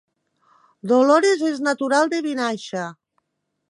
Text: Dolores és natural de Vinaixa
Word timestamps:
Dolores 0.93 1.45
és 1.51 1.63
natural 1.69 2.13
de 2.15 2.25
Vinaixa 2.31 2.91